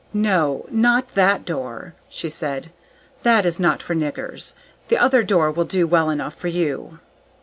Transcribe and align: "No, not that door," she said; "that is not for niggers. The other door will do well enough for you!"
"No, 0.13 0.65
not 0.71 1.13
that 1.13 1.45
door," 1.45 1.93
she 2.09 2.27
said; 2.27 2.71
"that 3.21 3.45
is 3.45 3.59
not 3.59 3.83
for 3.83 3.93
niggers. 3.93 4.55
The 4.87 4.97
other 4.97 5.21
door 5.21 5.51
will 5.51 5.63
do 5.65 5.85
well 5.85 6.09
enough 6.09 6.33
for 6.33 6.47
you!" 6.47 6.97